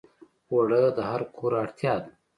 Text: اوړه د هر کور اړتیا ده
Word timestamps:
اوړه 0.51 0.81
د 0.97 0.99
هر 1.09 1.21
کور 1.35 1.51
اړتیا 1.63 1.95
ده 2.03 2.09